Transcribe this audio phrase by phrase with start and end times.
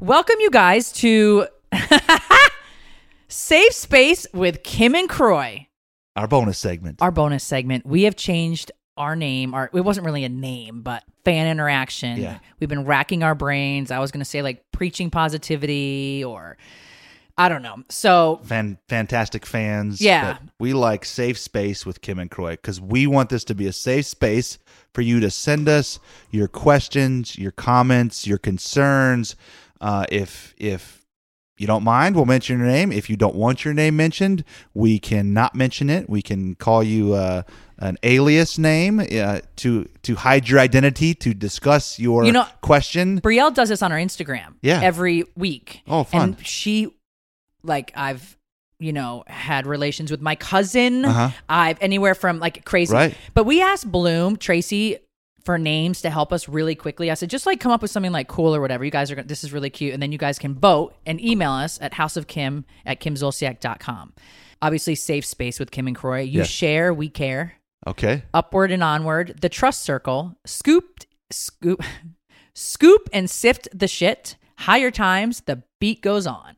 [0.00, 1.46] Welcome, you guys, to
[3.28, 5.66] Safe Space with Kim and Kroy,
[6.16, 7.02] Our bonus segment.
[7.02, 7.84] our bonus segment.
[7.84, 9.54] We have changed our name.
[9.54, 12.18] Our it wasn't really a name, but fan interaction.
[12.18, 12.38] Yeah.
[12.60, 13.90] We've been racking our brains.
[13.90, 16.56] I was going to say like preaching positivity or
[17.36, 17.76] I don't know.
[17.88, 20.00] So Fan, fantastic fans.
[20.00, 20.38] Yeah.
[20.58, 23.72] we like safe space with Kim and Kroy because we want this to be a
[23.72, 24.58] safe space
[24.94, 29.36] for you to send us your questions, your comments, your concerns.
[29.80, 31.04] Uh, if if
[31.56, 32.92] you don't mind, we'll mention your name.
[32.92, 36.08] If you don't want your name mentioned, we can not mention it.
[36.08, 37.42] We can call you uh,
[37.78, 43.20] an alias name uh, to to hide your identity to discuss your You know- question.
[43.20, 44.54] Brielle does this on her Instagram.
[44.62, 44.80] Yeah.
[44.82, 45.82] Every week.
[45.88, 46.22] Oh, fun.
[46.36, 46.88] And she,
[47.64, 48.36] like, I've,
[48.78, 51.04] you know, had relations with my cousin.
[51.04, 51.30] Uh-huh.
[51.48, 52.94] I've anywhere from like crazy.
[52.94, 53.16] Right.
[53.34, 54.98] But we asked Bloom, Tracy,
[55.48, 57.10] for names to help us really quickly.
[57.10, 58.84] I said, just like come up with something like cool or whatever.
[58.84, 59.94] You guys are going this is really cute.
[59.94, 64.12] And then you guys can vote and email us at houseofkim at kimzolciak.com.
[64.60, 66.20] Obviously, safe space with Kim and Kroy.
[66.20, 66.48] You Yes.
[66.48, 67.54] share, we care.
[67.86, 68.24] Okay.
[68.34, 69.38] Upward and onward.
[69.40, 70.36] The trust circle.
[70.44, 71.82] Scooped, scoop,
[72.54, 74.36] scoop and sift the shit.
[74.58, 75.40] Higher times.
[75.46, 76.56] The beat goes on.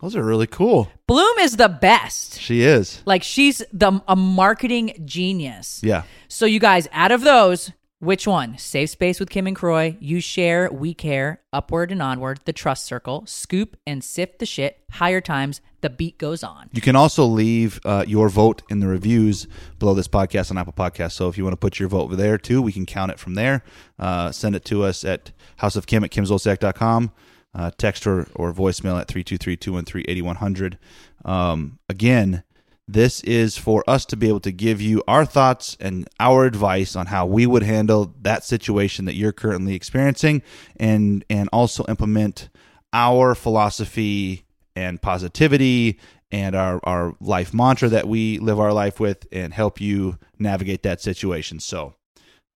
[0.00, 0.90] Those are really cool.
[1.06, 2.40] Bloom is the best.
[2.40, 3.02] She is.
[3.04, 5.80] Like she's the a marketing genius.
[5.84, 6.02] Yeah.
[6.26, 7.70] So you guys, out of those,
[8.02, 8.58] which one?
[8.58, 9.96] Safe space with Kim and Kroy.
[10.00, 11.40] You share, we care.
[11.52, 12.40] Upward and onward.
[12.46, 13.22] The trust circle.
[13.26, 14.80] Scoop and sift the shit.
[14.90, 15.60] Higher times.
[15.82, 16.68] The beat goes on.
[16.72, 19.46] You can also leave uh, your vote in the reviews
[19.78, 21.12] below this podcast on Apple Podcasts.
[21.12, 23.20] So if you want to put your vote over there too, we can count it
[23.20, 23.62] from there.
[24.00, 25.30] Uh, send it to us at
[25.60, 27.12] houseofkim at kimzolciak.com.
[27.54, 30.76] Uh, text or, or voicemail at 323-213-8100.
[31.24, 32.42] Um, again,
[32.88, 36.96] this is for us to be able to give you our thoughts and our advice
[36.96, 40.42] on how we would handle that situation that you're currently experiencing
[40.76, 42.48] and and also implement
[42.92, 44.44] our philosophy
[44.74, 45.98] and positivity
[46.30, 50.82] and our, our life mantra that we live our life with and help you navigate
[50.82, 51.60] that situation.
[51.60, 51.94] So,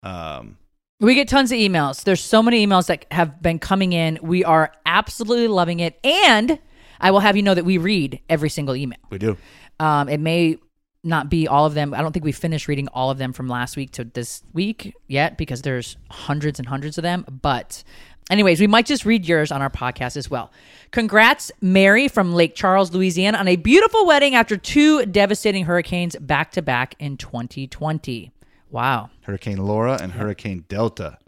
[0.03, 0.57] um,
[0.99, 2.03] We get tons of emails.
[2.03, 4.19] There's so many emails that have been coming in.
[4.23, 5.99] We are absolutely loving it.
[6.03, 6.59] And
[7.01, 8.99] I will have you know that we read every single email.
[9.11, 9.37] we do.
[9.79, 10.59] Um, it may
[11.05, 11.95] not be all of them.
[11.95, 14.95] I don't think we finished reading all of them from last week to this week
[15.07, 17.25] yet because there's hundreds and hundreds of them.
[17.43, 17.85] But,
[18.29, 20.53] anyways, we might just read yours on our podcast as well.
[20.91, 26.51] Congrats, Mary from Lake Charles, Louisiana, on a beautiful wedding after two devastating hurricanes back
[26.53, 28.33] to back in 2020.
[28.71, 29.11] Wow.
[29.23, 31.19] Hurricane Laura and Hurricane Delta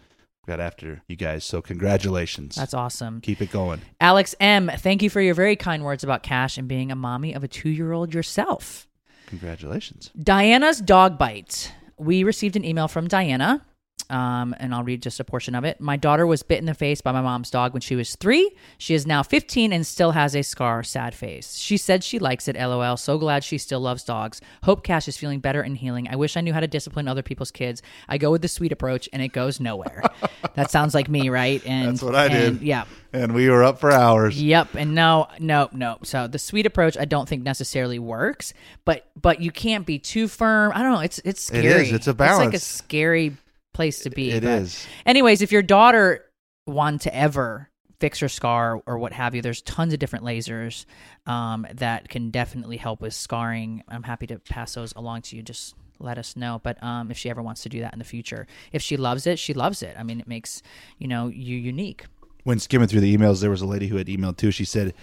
[0.49, 1.45] got after you guys.
[1.45, 2.55] So, congratulations.
[2.55, 3.21] That's awesome.
[3.21, 3.81] Keep it going.
[4.01, 7.33] Alex M., thank you for your very kind words about Kash and being a mommy
[7.33, 8.87] of a two year old yourself.
[9.27, 10.11] Congratulations.
[10.21, 11.71] Diana's dog bite.
[11.97, 13.63] We received an email from Diana,
[14.09, 15.79] um, and I'll read just a portion of it.
[15.79, 18.51] My daughter was bit in the face by my mom's dog when she was three.
[18.77, 21.57] She is now 15 and still has a scar, sad face.
[21.57, 22.97] She said she likes it, lol.
[22.97, 24.41] So glad she still loves dogs.
[24.63, 26.07] Hope Kash is feeling better and healing.
[26.09, 27.81] I wish I knew how to discipline other people's kids.
[28.07, 30.03] I go with the sweet approach and it goes nowhere.
[30.55, 31.65] that sounds like me, right?
[31.65, 32.67] And That's what I and, did.
[32.67, 32.85] Yeah.
[33.11, 34.39] And we were up for hours.
[34.41, 35.97] Yep, and no, no, no.
[36.03, 38.53] So the sweet approach, I don't think necessarily works,
[38.85, 40.71] but but you can't be too firm.
[40.75, 40.99] I don't know.
[40.99, 41.87] It's it's scary.
[41.87, 41.91] is.
[41.91, 42.39] It's a balance.
[42.39, 43.37] It's like a scary
[43.79, 44.31] place to be.
[44.31, 44.85] It but- is.
[45.05, 46.25] Anyways, if your daughter
[46.67, 47.69] wanted to ever
[48.01, 50.85] fix her scar or what have you, there's tons of different lasers
[51.25, 53.81] um, that can definitely help with scarring.
[53.87, 55.43] I'm happy to pass those along to you.
[55.43, 56.59] Just let us know.
[56.61, 59.25] But um, if she ever wants to do that in the future, if she loves
[59.25, 59.95] it, she loves it.
[59.97, 60.61] I mean, it makes
[60.97, 62.05] you know you unique.
[62.43, 64.51] when skimming through the emails, there was a lady who had emailed too.
[64.51, 64.93] She said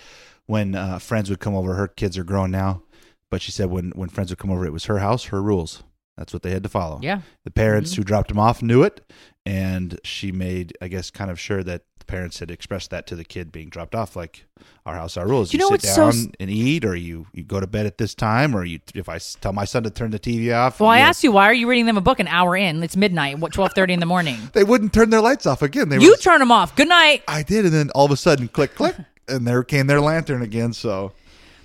[0.46, 2.82] when uh, friends would come over, her kids are grown now,
[3.31, 5.82] but she said when when friends would come over, it was her house, her rules.
[6.17, 6.99] That's what they had to follow.
[7.03, 7.21] Yeah.
[7.45, 8.01] The parents Mm-hmm.
[8.01, 9.01] who dropped them off knew it,
[9.45, 13.17] and she made, I guess, kind of sure that the parents had expressed that to
[13.17, 14.47] the kid being dropped off, like
[14.87, 15.53] our house, our rules.
[15.53, 17.85] You know sit what's so down s- and eat, or you you go to bed
[17.87, 20.81] at this time, or you if I tell my son to turn the TV off.
[20.81, 22.83] Well, I asked you, why are you reading them a book an hour in?
[22.83, 23.39] It's midnight.
[23.39, 24.39] What twelve thirty in the morning?
[24.53, 25.89] They wouldn't turn their lights off again.
[25.91, 26.75] They You were, turn them off.
[26.77, 27.23] Good night.
[27.29, 28.95] I did, and then all of a sudden, click, click,
[29.29, 30.73] and there came their lantern again.
[30.73, 31.13] So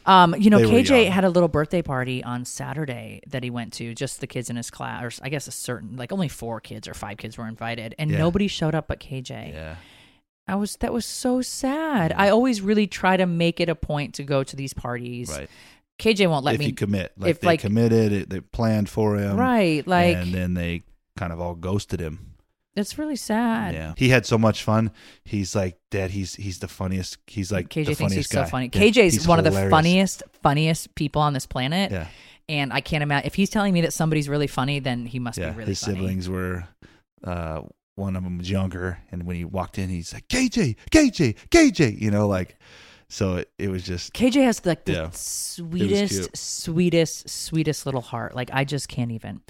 [0.05, 3.73] Um, you know, They KJ had a little birthday party on Saturday that he went
[3.73, 3.93] to.
[3.93, 6.87] Just the kids in his class, or I guess a certain, like only four kids
[6.87, 8.17] or five kids were invited, and Yeah.
[8.17, 9.53] nobody showed up but KJ.
[9.53, 9.75] yeah,
[10.47, 12.13] I was that was so sad.
[12.15, 15.29] I always really try to make it a point to go to these parties.
[15.29, 15.49] Right.
[15.99, 16.55] KJ won't let me.
[16.55, 19.85] if me you commit, like if, they like- committed, it, they planned for him, Right,
[19.85, 20.81] like and then they
[21.15, 22.30] kind of all ghosted him.
[22.75, 23.73] It's really sad.
[23.73, 24.91] Yeah, he had so much fun.
[25.25, 27.17] He's like, Dad, he's he's the funniest.
[27.27, 28.45] He's like KJ the thinks he's guy.
[28.45, 28.69] so funny.
[28.73, 31.91] Yeah, KJ's one of the funniest, funniest people on this planet.
[31.91, 32.07] Yeah,
[32.49, 35.37] And I can't imagine if he's telling me that somebody's really funny, then he must
[35.37, 35.49] yeah.
[35.51, 35.95] be really His funny.
[35.97, 36.63] siblings were.
[37.23, 37.61] Uh,
[37.95, 42.01] one of them was younger, and when he walked in, he's like, KJ, KJ, KJ.
[42.01, 42.57] You know, like,
[43.11, 45.09] so it, it was just KJ has like the Yeah.
[45.11, 48.35] sweetest, sweetest, sweetest little heart.
[48.35, 49.41] Like I just can't even.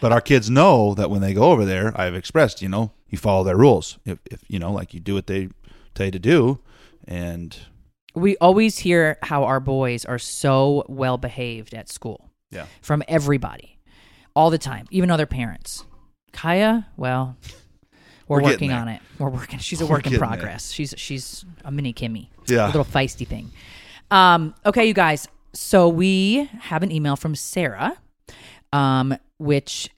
[0.00, 3.18] But our kids know that when they go over there, I've expressed, you know, you
[3.18, 3.98] follow their rules.
[4.06, 5.48] If, if you know, like you do what they
[5.94, 6.60] tell you to do,
[7.06, 7.56] and
[8.14, 13.78] We always hear how our boys are so well behaved at school yeah, from everybody,
[14.34, 15.84] all the time, even other parents.
[16.32, 17.36] Kaia, well,
[18.30, 19.02] we're, We're working on it.
[19.18, 19.58] We're working.
[19.58, 20.28] She's a work in getting there.
[20.28, 20.70] progress.
[20.70, 22.28] She's she's a mini Kimmy.
[22.46, 22.66] Yeah.
[22.66, 23.50] a little feisty thing.
[24.12, 25.26] Um, okay, you guys.
[25.52, 27.96] So we have an email from Sarah,
[28.72, 29.90] um, which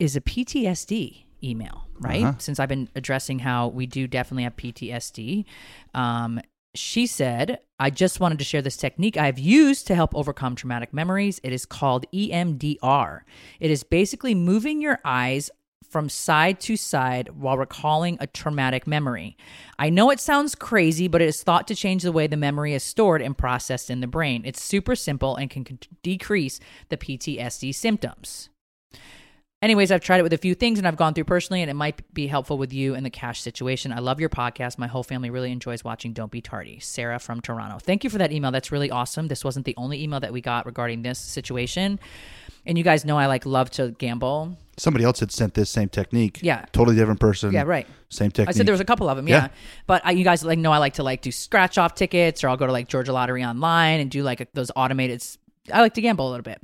[0.00, 2.24] is a PTSD email, right?
[2.24, 2.38] Uh-huh.
[2.38, 5.44] Since I've been addressing how we do definitely have PTSD.
[5.94, 6.40] Um,
[6.74, 10.92] she said, I just wanted to share this technique I've used to help overcome traumatic
[10.92, 11.40] memories.
[11.42, 13.20] It is called EMDR.
[13.60, 15.50] It is basically moving your eyes
[15.88, 19.36] from side to side while recalling a traumatic memory.
[19.78, 22.74] I know it sounds crazy, but it is thought to change the way the memory
[22.74, 24.42] is stored and processed in the brain.
[24.44, 28.50] It's super simple and can decrease the PTSD symptoms.
[29.60, 31.74] Anyways, I've tried it with a few things and I've gone through personally, and it
[31.74, 33.92] might be helpful with you in the cash situation.
[33.92, 34.78] I love your podcast.
[34.78, 36.78] My whole family really enjoys watching Don't Be Tardy.
[36.78, 37.78] Sarah from Toronto.
[37.80, 38.52] Thank you for that email.
[38.52, 39.26] That's really awesome.
[39.26, 41.98] This wasn't the only email that we got regarding this situation.
[42.66, 44.56] And you guys know I like love to gamble.
[44.76, 46.38] somebody else had sent this same technique.
[46.40, 46.64] Yeah.
[46.70, 47.52] totally different person.
[47.52, 47.88] Yeah, right.
[48.10, 48.54] Same technique.
[48.54, 49.36] I said there was a couple of them, yeah.
[49.36, 49.48] Yeah.
[49.88, 52.48] But I, you guys like know I like to like do scratch off tickets, or
[52.48, 55.24] I'll go to like Georgia Lottery online and do like those automated.
[55.72, 56.60] I like to gamble a little bit,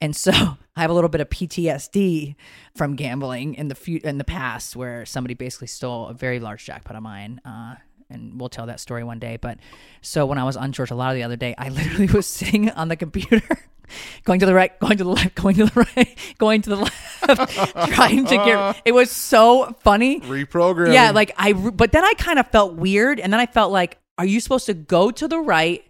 [0.00, 0.32] and so
[0.76, 2.34] I have a little bit of PTSD
[2.76, 6.64] from gambling in the fu- in the past, where somebody basically stole a very large
[6.64, 7.40] jackpot of mine.
[7.44, 7.74] Uh,
[8.10, 9.36] and we'll tell that story one day.
[9.40, 9.58] But
[10.02, 12.88] so when I was on Georgia Lottery the other day, I literally was sitting on
[12.88, 13.42] the computer.
[14.24, 16.76] Going to the right, going to the left, going to the right, going to the
[16.76, 18.82] left, trying to get.
[18.84, 20.20] It was so funny.
[20.20, 20.94] reprogram.
[20.94, 23.98] Yeah, like I, but then I kind of felt weird, and then I felt like,
[24.16, 25.84] are you supposed to go to the right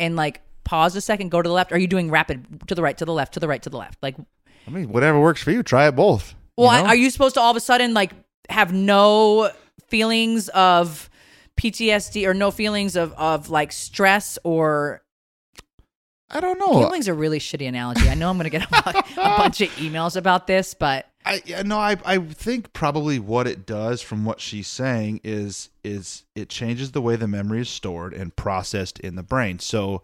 [0.00, 1.72] and like pause a second, go to the left?
[1.72, 3.76] Are you doing rapid to the right, to the left, to the right, to the
[3.76, 4.02] left?
[4.02, 4.16] Like,
[4.66, 5.62] I mean, whatever works for you.
[5.62, 6.34] Try it both.
[6.56, 6.88] well, you know?
[6.88, 8.12] are you supposed to all of a sudden like
[8.48, 9.50] have no
[9.88, 11.08] feelings of
[11.56, 15.02] PTSD or no feelings of of like stress or
[16.30, 16.80] I don't know.
[16.80, 18.08] gambling's a really shitty analogy.
[18.08, 21.42] I know I'm going to get a, a bunch of emails about this, but I
[21.64, 26.48] no, I I think probably what it does from what she's saying is is it
[26.48, 29.58] changes the way the memory is stored and processed in the brain.
[29.58, 30.02] So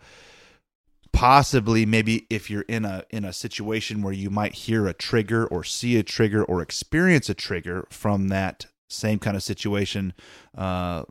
[1.13, 5.47] possibly maybe if you're in a in a situation where you might hear a trigger
[5.47, 10.13] or see a trigger or experience a trigger from that same kind of situation
[10.57, 11.03] uh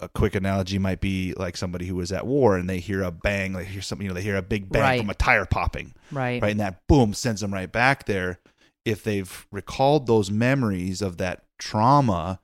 [0.00, 3.12] a quick analogy might be like somebody who was at war and they hear a
[3.12, 5.00] bang, they hear something, you know, they hear a big bang Right.
[5.00, 6.50] from a tire popping right, right?
[6.50, 8.40] And that boom sends them right back there.
[8.84, 12.40] If they've recalled those memories of that trauma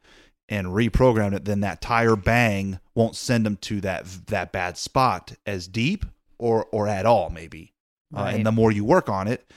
[0.48, 5.32] and reprogrammed it, then that tire bang won't send them to that that bad spot
[5.44, 6.04] as deep
[6.38, 7.74] or or at all, maybe.
[8.16, 9.50] Uh, and the more you work on it,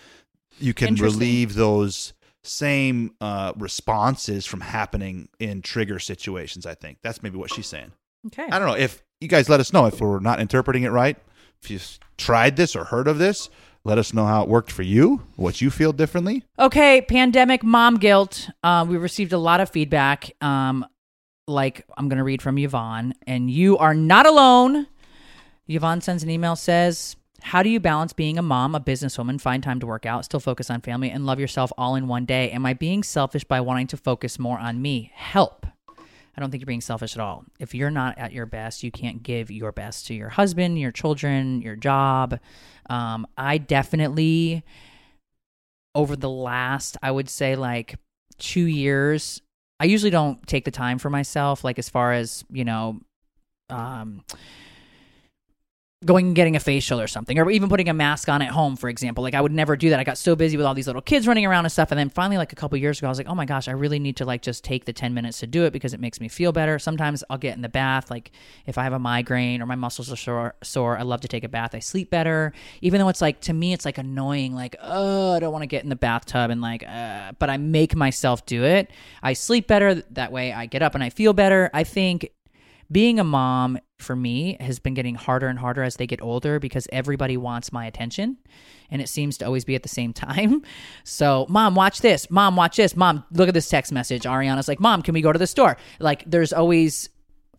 [0.60, 6.66] you can relieve those same uh, responses from happening in trigger situations.
[6.66, 7.92] I think that's maybe what she's saying.
[8.28, 8.48] okay.
[8.52, 11.18] I don't know if you guys let us know if we're not interpreting it right.
[11.62, 13.50] If you've tried this or heard of this,
[13.84, 16.44] let us know how it worked for you, what you feel differently.
[16.60, 18.50] Okay, pandemic mom guilt.
[18.64, 20.32] Uh, we received a lot of feedback.
[20.42, 20.86] Um,
[21.48, 24.88] like I'm going to read from Yvonne, and you are not alone.
[25.76, 29.64] Yvonne sends an email says, "How do you balance being a mom, a businesswoman, find
[29.64, 32.52] time to work out, still focus on family, and love yourself all in one day?
[32.52, 35.12] Am I being selfish by wanting to focus more on me?
[35.16, 35.66] Help."
[36.36, 37.44] I don't think you're being selfish at all.
[37.60, 40.92] If you're not at your best, you can't give your best to your husband, your
[40.92, 42.40] children, your job.
[42.90, 44.64] Um, I definitely
[45.94, 47.96] over the last, I would say like
[48.38, 49.42] two years,
[49.80, 53.02] I usually don't take the time for myself, like as far as, you know,
[53.70, 54.24] um,
[56.04, 58.76] going and getting a facial or something, or even putting a mask on at home,
[58.76, 59.24] for example.
[59.24, 60.00] Like I would never do that.
[60.00, 61.92] I got so busy with all these little kids running around and stuff.
[61.92, 63.74] And then finally, like a couple years ago, I was like, oh my gosh, I
[63.74, 66.20] really need to like just take the 10 minutes to do it because it makes
[66.20, 66.80] me feel better.
[66.80, 68.10] Sometimes I'll get in the bath.
[68.10, 68.32] Like
[68.66, 71.44] if I have a migraine or my muscles are sore, sore I love to take
[71.44, 71.76] a bath.
[71.76, 74.56] I sleep better, even though it's like, to me, it's like annoying.
[74.56, 77.58] Like, oh, I don't want to get in the bathtub and like, uh, but I
[77.58, 78.90] make myself do it.
[79.22, 79.96] I sleep better.
[79.96, 81.70] That way I get up and I feel better.
[81.76, 82.32] I think
[82.92, 86.60] being a mom for me has been getting harder and harder as they get older
[86.60, 88.38] because everybody wants my attention
[88.90, 90.64] and it seems to always be at the same time.
[91.04, 92.30] So, mom, watch this.
[92.30, 92.96] Mom, watch this.
[92.96, 94.24] Mom, look at this text message.
[94.24, 97.10] Ariana's like, "Mom, can we go to the store?" Like there's always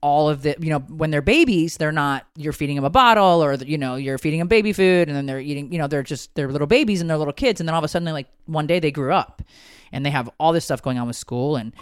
[0.02, 3.42] all of the you know when they're babies they're not you're feeding them a bottle
[3.42, 6.02] or you know you're feeding them baby food and then they're eating you know they're
[6.02, 8.26] just they're little babies and they're little kids and then all of a sudden like
[8.46, 9.42] one day they grew up
[9.92, 11.72] and they have all this stuff going on with school and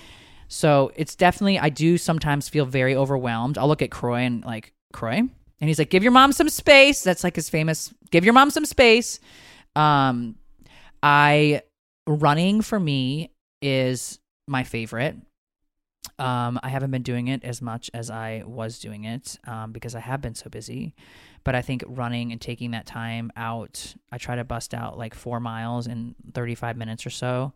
[0.53, 3.57] so it's definitely, I do sometimes feel very overwhelmed.
[3.57, 5.19] I'll look at Kroy and like, Kroy?
[5.19, 5.31] And
[5.61, 7.05] he's like, give your mom some space.
[7.05, 9.21] That's like his famous, give your mom some space.
[9.77, 10.35] Um,
[11.05, 11.63] I,
[12.09, 13.31] running for me
[13.63, 15.15] is my favorite.
[16.19, 19.95] Um, I haven't been doing it as much as I was doing it um, because
[19.95, 20.97] I have been so busy.
[21.45, 25.15] But I think running and taking that time out, I try to bust out like
[25.15, 27.53] four miles in 35 minutes or so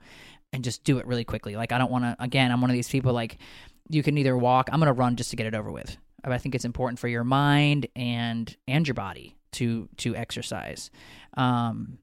[0.54, 1.56] and just do it really quickly.
[1.56, 2.16] Like I don't want to.
[2.18, 3.38] Again, I'm one of these people like
[3.90, 4.70] you can either walk.
[4.72, 5.96] I'm gonna run just to get it over with.
[6.22, 10.90] I think it's important for your mind and and your body to to exercise.
[11.36, 11.98] Um,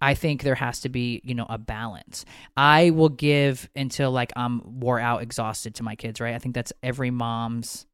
[0.00, 2.24] I think there has to be, you know, a balance.
[2.56, 6.34] I will give until like I'm wore out, exhausted to my kids, right?
[6.34, 7.86] I think that's every mom's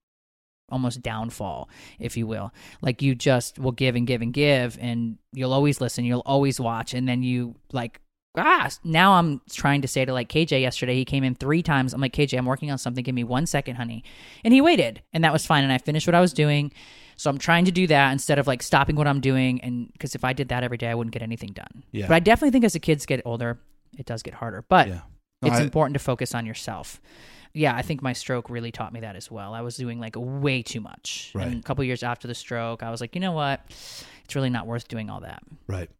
[0.70, 1.68] almost downfall,
[1.98, 2.52] if you will.
[2.80, 6.60] Like you just will give and give and give, and you'll always listen, you'll always
[6.60, 8.00] watch, and then you like
[8.36, 11.92] ah, now I'm trying to say to like KJ yesterday, he came in three times.
[11.92, 13.02] I'm like, KJ, I'm working on something.
[13.02, 14.04] Give me one second, honey.
[14.44, 15.64] And he waited, and that was fine.
[15.64, 16.72] And I finished what I was doing.
[17.16, 19.60] So I'm trying to do that instead of like stopping what I'm doing.
[19.60, 21.84] And because if I did that every day, I wouldn't get anything done.
[21.92, 22.06] Yeah.
[22.08, 23.60] But I definitely think as the kids get older,
[23.98, 24.64] it does get harder.
[24.68, 25.00] But Yeah.
[25.42, 27.00] No, it's I- important to focus on yourself.
[27.52, 29.54] Yeah, I think my stroke really taught me that as well.
[29.54, 31.32] I was doing like way too much.
[31.34, 31.46] Right.
[31.48, 33.60] And a couple years after the stroke, I was like, you know what?
[34.24, 35.42] It's really not worth doing all that.
[35.66, 35.90] Right.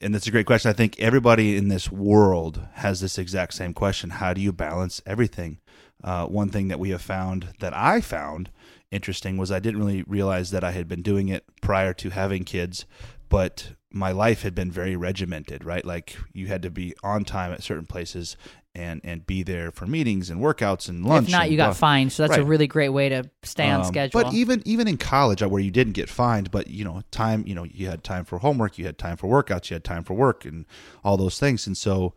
[0.00, 0.70] And that's a great question.
[0.70, 4.10] I think everybody in this world has this exact same question.
[4.10, 5.58] How do you balance everything?
[6.04, 8.50] Uh, one thing that we have found that I found
[8.90, 12.44] interesting was I didn't really realize that I had been doing it prior to having
[12.44, 12.84] kids,
[13.28, 15.84] but my life had been very regimented, right?
[15.84, 18.36] Like you had to be on time at certain places
[18.76, 21.28] and and be there for meetings and workouts and lunch.
[21.28, 21.74] if not, you got blah.
[21.74, 22.12] fined.
[22.12, 24.22] So that's a really great way to stay on Um, schedule.
[24.22, 27.42] But even even in college, uh, where you didn't get fined, but you know, time,
[27.46, 30.04] you know, you had time for homework, you had time for workouts, you had time
[30.04, 30.66] for work, and
[31.02, 31.66] all those things.
[31.66, 32.12] And so,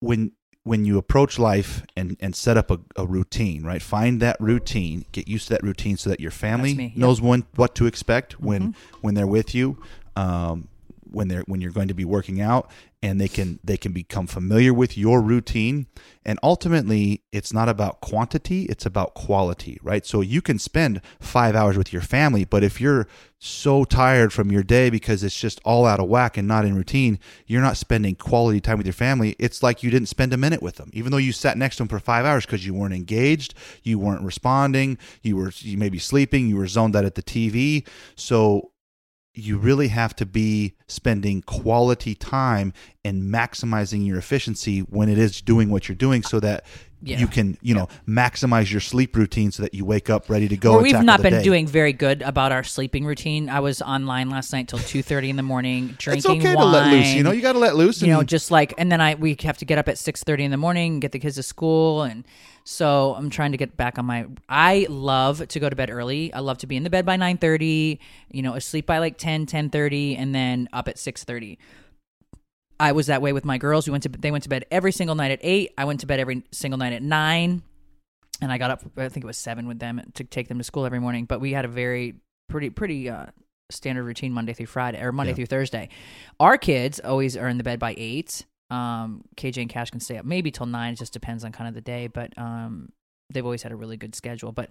[0.00, 3.82] when when you approach life and and set up a, a routine, right?
[3.82, 7.44] Find that routine, get used to that routine, so that your family me, knows when
[7.56, 8.96] what to expect when Mm-hmm.
[9.00, 9.78] when they're with you.
[10.16, 10.68] Um,
[11.16, 12.70] when they're when you're going to be working out
[13.02, 15.86] and they can they can become familiar with your routine.
[16.26, 20.04] And ultimately it's not about quantity it's about quality right?
[20.04, 23.08] So you can spend 5 hours with your family but if you're
[23.38, 26.74] so tired from your day because it's just all out of whack and not in
[26.74, 29.34] routine you're not spending quality time with your family.
[29.38, 30.90] It's like you didn't spend a minute with them.
[30.92, 33.98] Even though you sat next to them for 5 hours because you weren't engaged you
[33.98, 37.86] weren't responding you were you may be sleeping you were zoned out at the TV
[38.16, 38.72] so
[39.38, 42.72] you really have to be spending quality time
[43.04, 46.64] and maximizing your efficiency when it is doing what you're doing so that
[47.02, 47.18] Yeah.
[47.18, 50.56] you can you know maximize your sleep routine so that you wake up ready to
[50.56, 51.42] go and we've not been day.
[51.42, 53.50] doing very good about our sleeping routine.
[53.50, 56.64] I was online last night till two thirty in the morning it's drinking okay wine.
[56.66, 58.90] to let loose you know you got to let loose you know, just like, and
[58.90, 61.18] then I we have to get up at six thirty in the morning, get the
[61.18, 62.24] kids to school, and
[62.68, 64.26] so I'm trying to get back on my.
[64.48, 66.32] I love to go to bed early.
[66.32, 68.00] I love to be in the bed by nine thirty.
[68.32, 71.58] You know, asleep by like 10, 10.30, and then up at six thirty.
[72.80, 73.86] I was that way with my girls.
[73.86, 75.72] We went to they went to bed every single night at eight.
[75.78, 77.62] I went to bed every single night at nine,
[78.42, 78.82] and I got up.
[78.96, 81.24] I think it was seven with them to take them to school every morning.
[81.24, 82.16] But we had a very
[82.48, 83.26] pretty pretty uh,
[83.70, 85.36] standard routine Monday through Friday or Monday Yeah.
[85.36, 85.88] through Thursday.
[86.40, 88.44] Our kids always are in the bed by eight.
[88.70, 90.94] Um, KJ and Kash can stay up maybe till nine.
[90.94, 92.90] It just depends on kind of the day, but um,
[93.30, 94.52] they've always had a really good schedule.
[94.52, 94.70] But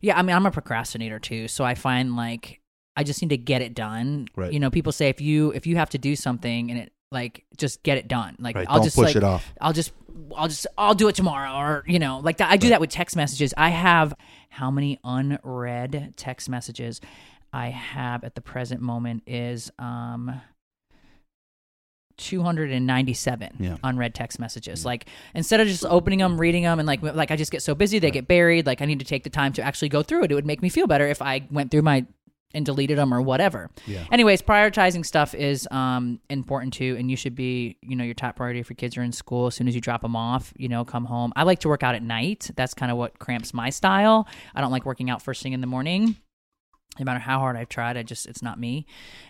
[0.00, 2.60] yeah, I mean, I'm a procrastinator too, so I find like
[2.96, 4.28] I just need to get it done.
[4.36, 4.52] Right.
[4.52, 7.44] You know, people say if you if you have to do something and it like
[7.56, 8.36] just get it done.
[8.38, 9.52] Like Right, I'll don't just push like, it off.
[9.60, 9.92] I'll just
[10.36, 12.50] I'll just I'll do it tomorrow or you know like that.
[12.50, 13.54] I do that with text messages.
[13.56, 14.14] I have
[14.48, 17.00] how many unread text messages
[17.52, 20.40] I have at the present moment is um
[22.16, 23.76] 297 Yeah.
[23.84, 24.84] unread text messages.
[24.84, 27.74] Like instead of just opening them, reading them, and like like I just get so
[27.74, 28.66] busy, they get buried.
[28.66, 30.32] Like I need to take the time to actually go through it.
[30.32, 32.06] It would make me feel better if I went through my
[32.56, 33.68] and deleted them or whatever.
[33.84, 34.04] Yeah.
[34.12, 38.36] Anyways, prioritizing stuff is um, important too, and you should be, you know, your top
[38.36, 39.48] priority if your kids are in school.
[39.48, 41.32] As soon as you drop them off, you know, come home.
[41.34, 42.48] I like to work out at night.
[42.54, 44.28] That's kind of what cramps my style.
[44.54, 46.14] I don't like working out first thing in the morning.
[46.98, 48.86] No matter how hard I've tried, I just it's not me.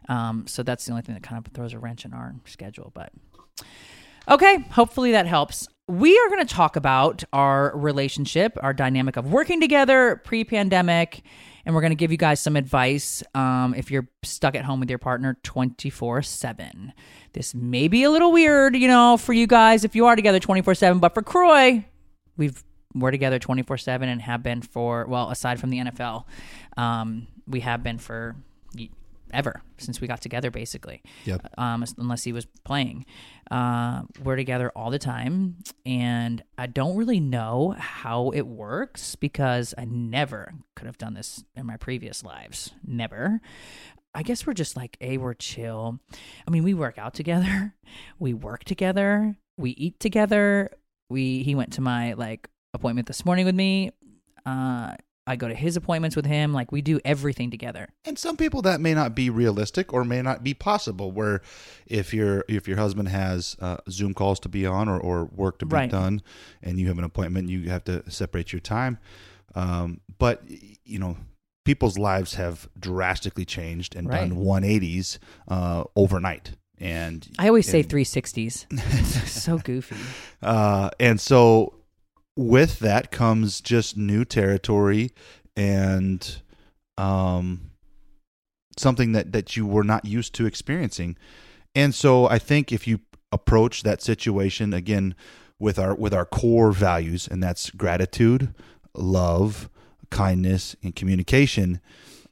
[0.08, 2.90] Um, so that's the only thing that kind of throws a wrench in our schedule.
[2.94, 3.12] But
[4.28, 5.68] okay, hopefully that helps.
[5.86, 11.22] We are going to talk about our relationship, our dynamic of working together pre-pandemic
[11.66, 14.80] and we're going to give you guys some advice um, if you're stuck at home
[14.80, 16.92] with your partner 24 7
[17.32, 20.40] this may be a little weird you know for you guys if you are together
[20.40, 21.84] 24 7 but for Kroy
[22.36, 22.62] we've
[22.94, 26.24] we're together 24 7 and have been for well aside from the nfl
[26.76, 28.36] um, we have been for
[29.34, 31.02] ever since we got together, basically.
[31.24, 31.54] Yep.
[31.58, 33.04] Um, unless he was playing,
[33.50, 39.74] uh, we're together all the time, and I don't really know how it works because
[39.76, 42.72] I never could have done this in my previous lives.
[42.86, 43.40] Never.
[44.14, 45.98] I guess we're just like a we're chill.
[46.46, 47.74] I mean, we work out together,
[48.18, 50.70] we work together, we eat together.
[51.10, 53.90] We he went to my like appointment this morning with me.
[54.46, 54.94] Uh,
[55.26, 56.52] I go to his appointments with him.
[56.52, 57.88] Like we do everything together.
[58.04, 61.10] And some people that may not be realistic or may not be possible.
[61.12, 61.40] Where
[61.86, 65.58] if your if your husband has uh, Zoom calls to be on or, or work
[65.60, 65.90] to be Right.
[65.90, 66.22] done,
[66.62, 68.98] and you have an appointment, you have to separate your time.
[69.54, 70.42] Um, but
[70.84, 71.16] you know,
[71.64, 74.28] people's lives have drastically changed and Right.
[74.28, 76.52] done 180s uh, overnight.
[76.78, 78.66] And I always say 360s.
[79.28, 79.96] so goofy.
[80.42, 81.74] Uh, and so
[82.36, 85.12] with that comes just new territory
[85.56, 86.42] and
[86.98, 87.70] um,
[88.76, 91.16] something that, that you were not used to experiencing.
[91.74, 93.00] And so I think if you
[93.32, 95.14] approach that situation again
[95.58, 98.54] with our with our core values, and that's gratitude,
[98.94, 99.68] love,
[100.10, 101.80] kindness, and communication,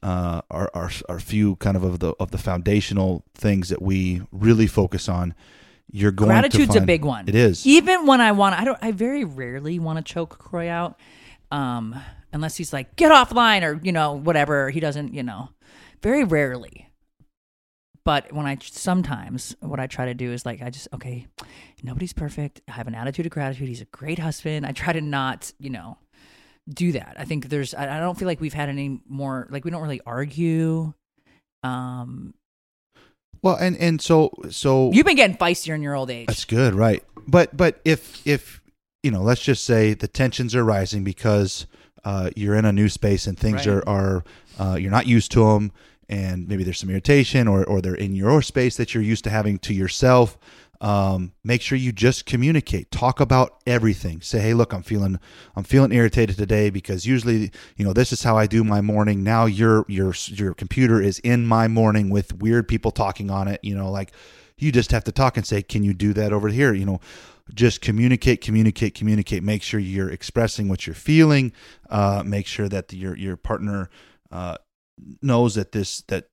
[0.01, 4.21] uh, are, are are few kind of of the of the foundational things that we
[4.31, 5.33] really focus on.
[5.95, 7.29] You're going to Gratitude's a big one.
[7.29, 7.67] It is.
[7.67, 8.79] Even when I want, I don't.
[8.81, 10.99] I very rarely want to choke Kroy out,
[11.51, 11.95] um,
[12.33, 14.71] unless he's like, "Get offline," or you know, whatever.
[14.71, 15.49] He doesn't, you know,
[16.01, 16.89] very rarely.
[18.03, 21.27] But when I sometimes what I try to do is like I just okay,
[21.83, 22.61] nobody's perfect.
[22.67, 23.67] I have an attitude of gratitude.
[23.67, 24.65] He's a great husband.
[24.65, 25.99] I try to not, you know,
[26.67, 27.17] do that.
[27.19, 27.75] I think there's.
[27.75, 29.47] I don't feel like we've had any more.
[29.51, 30.93] Like we don't really argue.
[31.61, 32.33] Um,
[33.43, 36.27] Well, and and so so you've been getting feistier in your old age.
[36.27, 37.03] That's good, right?
[37.27, 38.61] But but if if
[39.03, 41.67] you know, let's just say the tensions are rising because
[42.05, 43.83] uh, you're in a new space and things Right.
[43.85, 44.23] are are
[44.57, 45.71] uh, you're not used to them,
[46.07, 49.29] and maybe there's some irritation, or or they're in your space that you're used to
[49.29, 50.37] having to yourself.
[50.83, 52.91] Um, make sure you just communicate.
[52.91, 54.19] Talk about everything.
[54.19, 55.17] Say, hey, look, I'm feeling
[55.55, 59.23] I'm feeling irritated today because usually, you know, this is how I do my morning.
[59.23, 63.61] Now your your your computer is in my morning with weird people talking on it.
[63.63, 64.11] You know, like
[64.57, 66.73] you just have to talk and say, can you do that over here?
[66.73, 66.99] You know,
[67.53, 69.41] just communicate, communicate, communicate.
[69.41, 71.53] Make sure you're expressing what you're feeling.
[71.89, 73.89] Uh, make sure that your your partner
[74.31, 74.57] uh,
[75.21, 76.27] knows that this that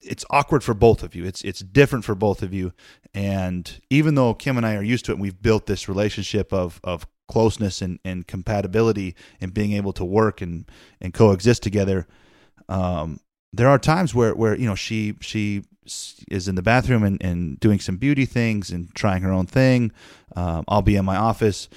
[0.00, 1.24] it's awkward for both of you.
[1.24, 2.72] It's it's different for both of you.
[3.14, 6.52] And even though Kim and I are used to it, and we've built this relationship
[6.52, 10.68] of of closeness and, and compatibility and being able to work and,
[11.00, 12.06] and coexist together.
[12.68, 13.20] Um,
[13.52, 15.62] there are times where, where, you know, she, she
[16.30, 19.92] is in the bathroom and, and doing some beauty things and trying her own thing.
[20.34, 21.68] Um, I'll be in my office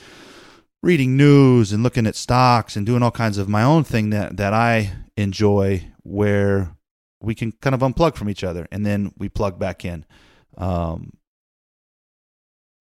[0.81, 4.37] reading news and looking at stocks and doing all kinds of my own thing that,
[4.37, 6.75] that I enjoy where
[7.21, 10.05] we can kind of unplug from each other and then we plug back in.
[10.57, 11.13] Um,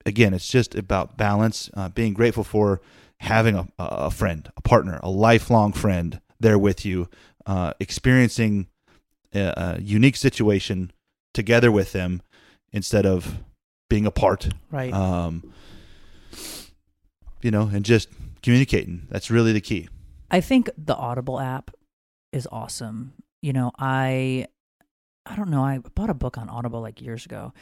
[0.06, 2.80] again, it's just about balance, uh, being grateful for
[3.20, 7.08] having a, a friend, a partner, a lifelong friend there with you,
[7.46, 8.66] uh, experiencing
[9.34, 10.90] a, a unique situation
[11.34, 12.22] together with them
[12.72, 13.38] instead of
[13.88, 14.48] being apart.
[14.70, 14.92] right.
[14.92, 15.52] Um,
[17.42, 18.08] you know, and just
[18.42, 19.06] communicating.
[19.10, 19.88] That's really the key.
[20.30, 21.70] I think the Audible app
[22.32, 23.14] is awesome.
[23.42, 24.46] You know, I
[25.26, 27.52] I don't know, I bought a book on Audible like years ago.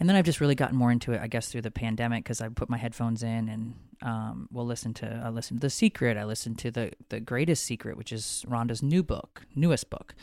[0.00, 2.40] And then I've just really gotten more into it, I guess, through the pandemic because
[2.40, 5.22] I put my headphones in and um, will listen to.
[5.24, 6.16] I listen to The Secret.
[6.16, 10.14] I listen to the the Greatest Secret, which is Rhonda's new book, newest book.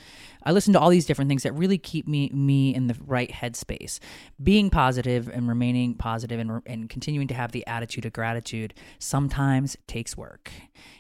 [0.44, 3.30] I listen to all these different things that really keep me me in the right
[3.30, 4.00] headspace.
[4.42, 9.76] Being positive and remaining positive and and continuing to have the attitude of gratitude sometimes
[9.88, 10.52] takes work.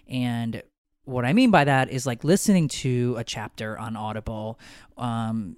[0.09, 0.61] And
[1.05, 4.59] what I mean by that is like listening to a chapter on Audible.
[4.97, 5.57] Um,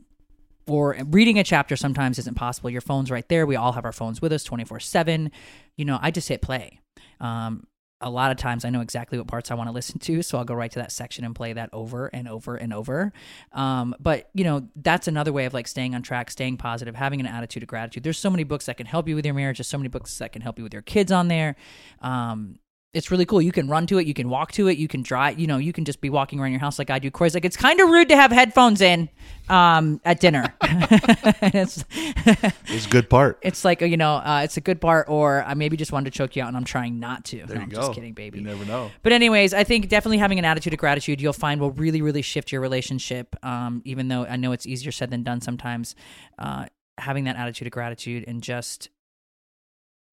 [0.68, 2.70] or reading a chapter sometimes isn't possible.
[2.70, 3.46] Your phone's right there.
[3.46, 5.32] We all have our phones with us 24 7.
[5.78, 6.82] You know, I just hit play.
[7.22, 7.68] Um,
[8.00, 10.38] a lot of times I know exactly what parts I want to listen to, so
[10.38, 13.12] I'll go right to that section and play that over and over and over.
[13.54, 17.20] Um, but you know, that's another way of like staying on track, staying positive, having
[17.20, 18.04] an attitude of gratitude.
[18.04, 19.58] There's so many books that can help you with your marriage.
[19.58, 21.56] There's so many books that can help you with your kids on there.
[22.02, 22.60] Um,
[22.94, 23.42] it's really cool.
[23.42, 25.38] You can run to it, you can walk to it, you can drive.
[25.38, 27.12] You know, you can just be walking around your house like I do.
[27.12, 29.10] Corey's like, it's kind of rude to have headphones in
[29.50, 30.54] um, at dinner.
[30.62, 31.84] it's
[32.70, 33.40] It's a good part.
[33.42, 36.18] it's like you know, uh, it's a good part, or I maybe just wanted to
[36.18, 37.38] choke you out, and I'm trying not to.
[37.46, 37.82] There no, you I'm go.
[37.82, 38.40] just kidding, baby.
[38.40, 38.90] You never know.
[39.04, 42.22] But anyways, I think definitely having an attitude of gratitude you'll find will really, really
[42.22, 43.36] shift your relationship.
[43.44, 45.96] Um, even though I know it's easier said than done sometimes,
[46.40, 46.66] uh,
[46.98, 48.90] having that attitude of gratitude and just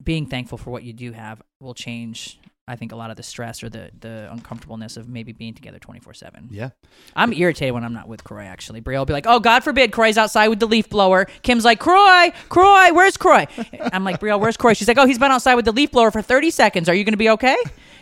[0.03, 2.39] being thankful for what you do have will change.
[2.67, 5.79] I think a lot of the stress or the the uncomfortableness of maybe being together
[5.79, 6.49] twenty four seven.
[6.51, 6.71] Yeah.
[7.15, 8.45] I'm irritated when I'm not with Kroy.
[8.45, 11.65] Actually, Bria will be like, "Oh, God forbid, Kroy's outside with the leaf blower." Kim's
[11.65, 13.47] like, "Kroy, Kroy, where's Kroy?"
[13.93, 16.11] I'm like, "Brielle, where's Kroy?" She's like, "Oh, he's been outside with the leaf blower
[16.11, 16.89] for 30 seconds.
[16.89, 17.57] Are you going to be okay?"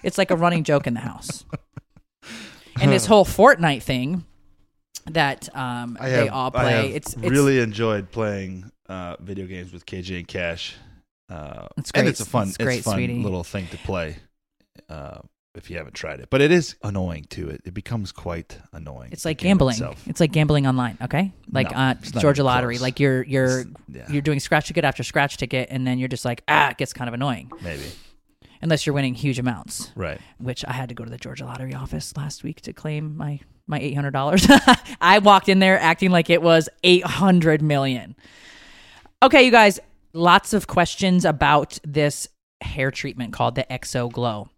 [0.05, 1.45] It's like a running joke in the house.
[2.81, 4.25] And this whole Fortnite thing
[5.11, 6.73] that um, I they have, all play.
[6.73, 10.75] have it's, it's really enjoyed playing uh, video games with KJ and Kash.
[11.29, 13.23] Uh, It's and it's a fun, It's it's, great, fun sweetie.
[13.23, 14.17] little thing to play
[14.89, 15.19] uh,
[15.55, 16.29] if you haven't tried it.
[16.31, 17.49] But it is annoying too.
[17.51, 19.11] It, it becomes quite annoying.
[19.13, 19.75] It's like gambling.
[19.75, 20.03] itself.
[20.09, 21.33] It's like gambling online, okay?
[21.51, 22.77] Like No, uh, Georgia Lottery.
[22.77, 22.83] close.
[22.83, 24.07] Like you're you're yeah.
[24.09, 26.93] you're doing scratch ticket after scratch ticket, and then you're just like, ah, it gets
[26.93, 27.51] kind of annoying.
[27.63, 27.83] Maybe
[28.63, 29.91] Unless you're winning huge amounts.
[29.97, 30.21] right.
[30.39, 33.41] which I had to go to the Georgia Lottery office last week to claim my
[33.67, 34.47] my eight hundred dollars.
[35.01, 38.15] I walked in there acting like it was eight hundred million.
[39.23, 39.79] Okay, you guys,
[40.13, 42.29] lots of questions about this
[42.63, 44.49] hair treatment called the Exo Glow.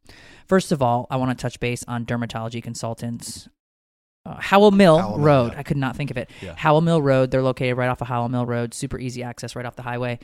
[0.47, 3.49] First of all, I want to touch base on dermatology consultants.
[4.27, 5.53] Uh, Howell Mill Howell Mill, Road.
[5.53, 5.59] yeah.
[5.59, 6.31] I could not think of it.
[6.41, 6.55] Yeah.
[6.57, 7.31] Howell Mill Road.
[7.31, 8.73] They're located right off of Howell Mill Road.
[8.75, 10.19] Super easy access right off the highway.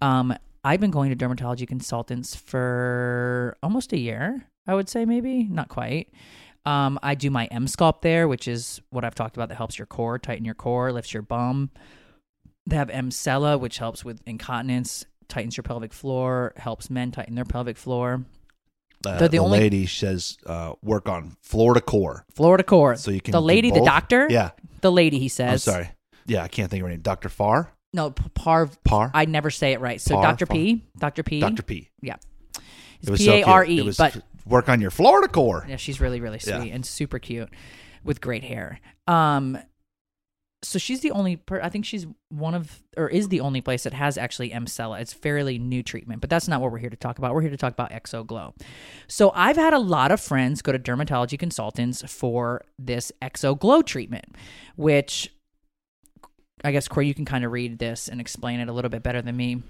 [0.00, 4.48] Um, I've been going to dermatology consultants for almost a year.
[4.66, 6.12] I would say maybe not quite.
[6.64, 9.86] Um, I do my Emsculpt there, which is what I've talked about that helps your
[9.86, 11.70] core, tighten your core, lifts your bum.
[12.66, 17.44] They have Emsella, which helps with incontinence, tightens your pelvic floor, helps men tighten their
[17.44, 18.24] pelvic floor.
[19.04, 22.24] Uh, the the only- lady says uh, work on Florida core.
[22.34, 22.96] Florida core.
[22.96, 24.26] So you can the lady, the doctor.
[24.30, 24.50] Yeah.
[24.80, 25.66] The lady, he says.
[25.66, 25.90] I'm sorry.
[26.26, 27.00] Yeah, I can't think of her name.
[27.02, 27.28] Dr.
[27.28, 27.72] Farr?
[27.92, 28.68] No, Par.
[28.84, 29.10] Par?
[29.14, 30.00] I never say it right.
[30.00, 30.46] So Par- Dr.
[30.46, 30.84] P.
[30.98, 31.22] Dr.
[31.22, 31.40] P.
[31.40, 31.62] Dr.
[31.62, 31.90] P.
[32.02, 32.16] Yeah.
[33.02, 33.42] It was It's P.
[33.42, 33.92] A R E.
[33.96, 35.64] But work on your Florida core.
[35.68, 36.74] Yeah, she's really, really sweet Yeah.
[36.74, 37.48] and super cute
[38.04, 38.80] with great hair.
[39.06, 39.58] Um,
[40.66, 43.84] so she's the only, per- I think she's one of, or is the only place
[43.84, 45.00] that has actually Emsella.
[45.00, 47.34] It's fairly new treatment, but that's not what we're here to talk about.
[47.34, 48.52] We're here to talk about exoglow
[49.08, 54.26] So I've had a lot of friends go to dermatology consultants for this exoglow treatment,
[54.76, 55.32] which
[56.64, 59.02] I guess Corey, you can kind of read this and explain it a little bit
[59.02, 59.62] better than me.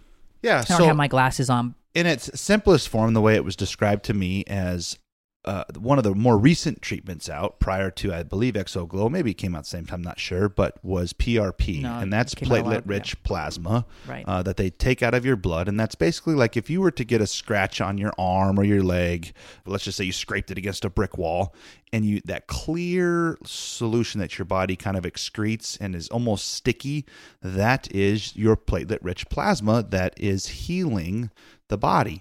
[0.43, 0.61] Yeah.
[0.61, 1.75] I don't So have my glasses on.
[1.95, 4.99] in its simplest form, the way it was described to me as
[5.47, 9.35] uh, one of the more recent treatments out prior to, I believe, Exoglow, maybe it
[9.35, 11.83] came out at the same time, not sure, but was PRP.
[11.83, 14.25] No, and that's it came out a while- platelet rich plasma Right.
[14.27, 15.69] uh, that they take out of your blood.
[15.69, 18.65] And that's basically like if you were to get a scratch on your arm or
[18.65, 19.33] your leg,
[19.67, 21.55] let's just say you scraped it against a brick wall,
[21.93, 27.05] and you that clear solution that your body kind of excretes and is almost sticky,
[27.41, 31.31] that is your platelet rich plasma that is healing
[31.69, 32.21] the body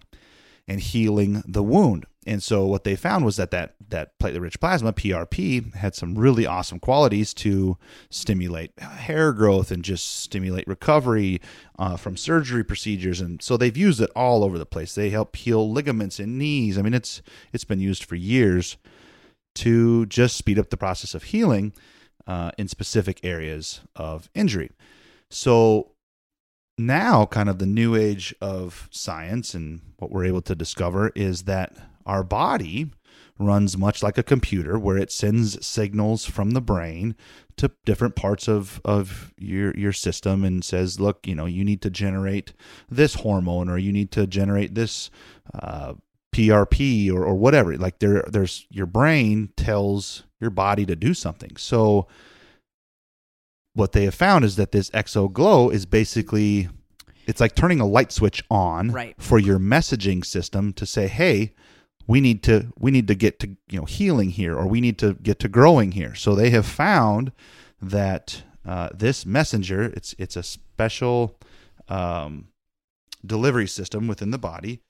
[0.68, 2.06] and healing the wound.
[2.26, 6.46] And so what they found was that that, that platelet-rich plasma (PRP) had some really
[6.46, 7.78] awesome qualities to
[8.10, 11.40] stimulate hair growth and just stimulate recovery
[11.78, 13.22] uh, from surgery procedures.
[13.22, 14.96] And so they've used it all over the place.
[14.96, 16.78] They help heal ligaments in knees.
[16.78, 17.22] I mean, it's
[17.54, 18.78] it's been used for years
[19.56, 21.74] to just speed up the process of healing
[22.28, 24.72] uh, in specific areas of injury.
[25.30, 25.92] So
[26.78, 31.44] now kind of the new age of science and what we're able to discover is
[31.44, 31.74] that
[32.06, 32.91] our body
[33.38, 37.13] runs much like a computer where it sends signals from the brain
[37.58, 41.82] to different parts of, of your your system and says look you know you need
[41.82, 42.54] to generate
[42.89, 45.10] this hormone or you need to generate this
[45.54, 45.94] uh,
[46.34, 51.58] PRP or, or whatever like there there's your brain tells your body to do something
[51.58, 52.08] so
[53.74, 56.70] what they have found is that this exo glow is basically
[57.28, 59.15] it's like turning a light switch on Right.
[59.18, 61.54] for your messaging system to say hey
[62.08, 64.98] we need to we need to get to you know healing here or we need
[64.98, 67.32] to get to growing here so they have found
[67.82, 71.38] that uh, this messenger it's it's a special
[71.88, 72.48] um,
[73.26, 74.82] delivery system within the body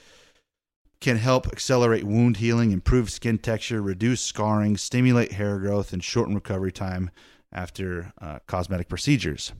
[1.01, 6.35] can help accelerate wound healing improve skin texture reduce scarring stimulate hair growth and shorten
[6.35, 7.09] recovery time
[7.51, 9.53] after uh, cosmetic procedures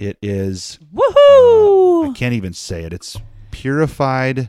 [0.00, 2.10] it is Woohoo!
[2.10, 2.92] I can't even say it.
[2.94, 3.18] It's
[3.50, 4.48] purified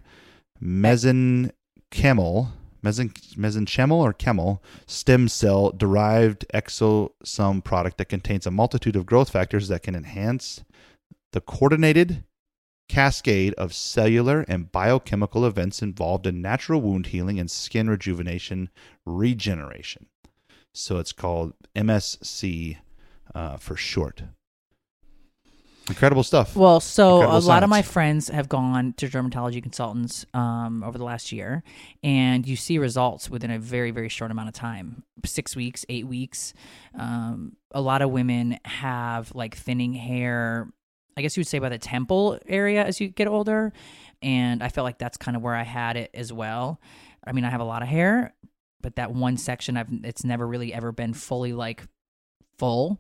[1.91, 2.51] mesenchymal
[2.83, 9.29] mesen- mesenchymal or chemal stem cell derived exosome product that contains a multitude of growth
[9.29, 10.63] factors that can enhance
[11.33, 12.23] the coordinated
[12.89, 18.69] cascade of cellular and biochemical events involved in natural wound healing and skin rejuvenation
[19.05, 20.07] regeneration.
[20.73, 22.77] So it's called MSC
[23.33, 24.23] uh, for short.
[25.87, 26.55] Incredible stuff.
[26.55, 30.97] Well, so Incredible a lot of my friends have gone to dermatology consultants um, over
[30.97, 31.63] the last year,
[32.03, 36.07] and you see results within a very, very short amount of time six weeks, eight
[36.07, 36.53] weeks.
[36.97, 40.67] Um, a lot of women have like thinning hair,
[41.17, 43.73] I guess you would say by the temple area as you get older.
[44.21, 46.79] And I felt like that's kind of where I had it as well.
[47.25, 48.35] I mean, I have a lot of hair,
[48.81, 51.83] but that one section, I've it's never really ever been fully like
[52.57, 52.99] full.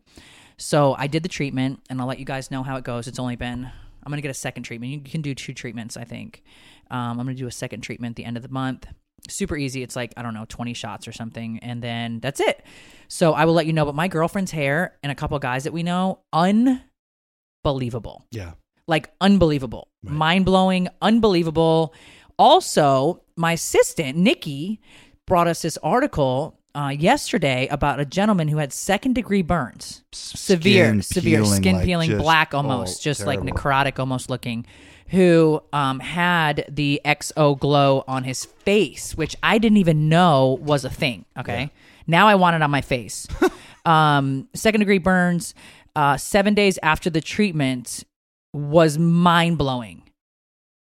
[0.61, 3.07] So I did the treatment, and I'll let you guys know how it goes.
[3.07, 3.69] It's only been
[4.03, 4.91] I'm gonna get a second treatment.
[4.91, 6.43] You can do two treatments, I think.
[6.89, 8.87] Um, I'm gonna do a second treatment at the end of the month.
[9.27, 9.83] Super easy.
[9.83, 12.63] It's like I don't know, 20 shots or something, and then that's it.
[13.07, 13.85] So I will let you know.
[13.85, 18.53] But my girlfriend's hair and a couple guys that we know, unbelievable yeah.
[18.87, 21.93] like unbelievable, mind blowing, unbelievable.
[22.37, 24.79] Also, my assistant Nikki
[25.27, 30.85] brought us this article uh, yesterday about a gentleman who had second degree burns, severe,
[30.85, 34.65] Skin severe peeling, skin like peeling, just- black almost, oh, just like necrotic almost looking.
[35.09, 40.85] Who um, had the XO glow on his face, which I didn't even know was
[40.85, 41.25] a thing.
[41.37, 41.69] Okay,
[42.07, 43.27] now I want it on my face.
[43.85, 45.53] um, second degree burns.
[45.93, 48.05] Uh, seven days after the treatment
[48.53, 50.03] was mind blowing.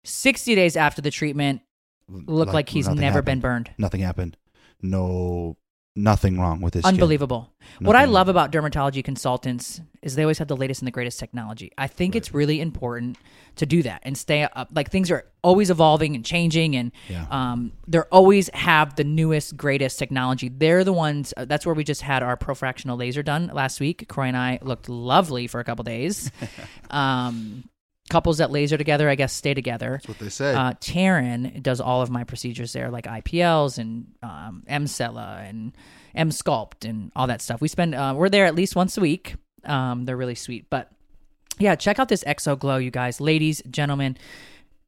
[0.05, 1.63] 60 days after the treatment,
[2.09, 3.71] looked like, he's nothing never been burned.
[3.79, 4.37] Nothing happened.
[4.81, 5.57] No,
[5.99, 6.95] nothing wrong with his skin.
[6.95, 7.53] Unbelievable.
[7.81, 11.19] What I love about dermatology consultants is they always have the latest and the greatest
[11.19, 11.71] technology.
[11.77, 13.19] I think it's really important
[13.57, 14.69] to do that and stay up.
[14.73, 17.27] Like things are always evolving and changing, and Yeah.
[17.31, 20.49] um, they're always have the newest, greatest technology.
[20.49, 21.35] They're the ones.
[21.37, 24.07] Uh, that's where we just had our profractional laser done last week.
[24.09, 26.31] Kroy and I looked lovely for a couple days.
[26.91, 27.65] um,
[28.09, 29.93] couples that laser together, I guess, stay together.
[29.93, 30.55] That's what they say.
[30.55, 35.73] Uh, Taryn does all of my procedures there, like IPLs and um, Emsella and
[36.17, 37.61] Emsculpt and all that stuff.
[37.61, 39.37] We spend uh, we're there at least once a week.
[39.65, 40.91] Um, they're really sweet, but
[41.59, 44.17] yeah, check out this Exo Glow, you guys, ladies, gentlemen.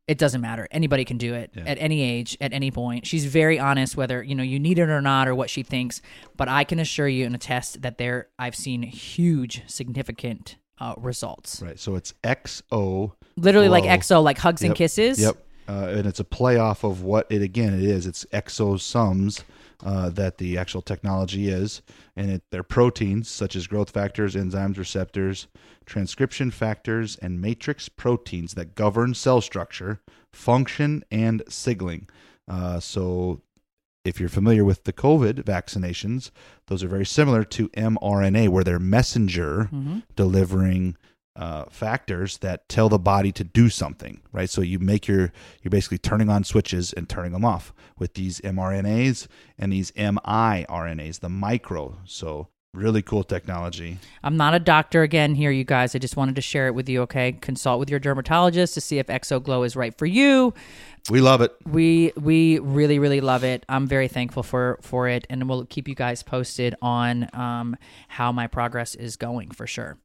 [0.06, 0.66] It doesn't matter.
[0.72, 3.06] Anybody can do it at any age, at any point.
[3.06, 6.02] She's very honest whether you know you need it or not, or what she thinks.
[6.37, 11.62] But I can assure you and attest that there, I've seen huge, significant uh, results.
[11.62, 11.79] right.
[11.79, 13.12] So it's XO.
[13.37, 15.21] Literally, like XO, like hugs and kisses.
[15.21, 15.37] Yep.
[15.69, 18.07] Uh, and it's a play off of what it again it is.
[18.07, 19.45] It's exosomes
[19.85, 21.81] uh, that the actual technology is,
[22.16, 25.47] and it, they're proteins such as growth factors, enzymes, receptors,
[25.87, 30.01] transcription factors, and matrix proteins that govern cell structure,
[30.33, 32.09] function, and signaling.
[32.49, 33.40] Uh, so,
[34.05, 36.31] if you're familiar with the COVID vaccinations,
[36.67, 39.99] those are very similar to mRNA, where they're messenger Mm-hmm.
[40.17, 40.97] delivering
[41.37, 44.51] uh, factors that tell the body to do something, right?
[44.51, 45.33] So you make your
[45.63, 51.21] you're basically turning on switches and turning them off with these mRNAs and these miRNAs,
[51.21, 51.99] the micro.
[52.05, 53.98] So really cool technology.
[54.22, 55.94] I'm not a doctor again here, you guys.
[55.94, 57.33] I just wanted to share it with you, okay?
[57.33, 60.54] Consult with your dermatologist to see if Exoglow is right for you.
[61.09, 61.52] We love it.
[61.66, 63.64] We we really really love it.
[63.68, 67.76] I'm very thankful for for it, and we'll keep you guys posted on um,
[68.09, 69.96] how my progress is going for sure.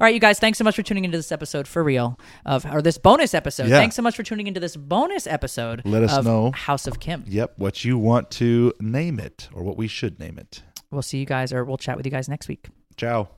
[0.00, 2.66] All right, you guys, thanks so much for tuning into this episode for real of
[2.66, 3.68] or this bonus episode.
[3.68, 3.78] Yeah.
[3.78, 5.82] Thanks so much for tuning into this bonus episode.
[5.84, 6.50] Let us of know.
[6.50, 7.24] House of Kim.
[7.28, 10.62] Yep, what you want to name it or what we should name it.
[10.94, 12.68] We'll see you guys, or we'll chat with you guys next week.
[12.96, 13.28] Ciao.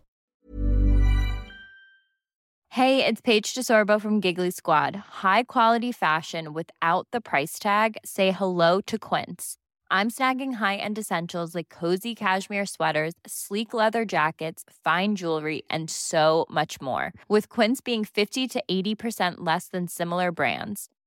[2.70, 4.94] Hey, it's Paige DeSorbo from Giggly Squad.
[4.94, 7.96] High quality fashion without the price tag.
[8.04, 9.56] Say hello to Quince.
[9.90, 16.44] I'm snagging high-end essentials like cozy cashmere sweaters, sleek leather jackets, fine jewelry, and so
[16.50, 17.14] much more.
[17.28, 20.90] With Quince being 50 to 80% less than similar brands.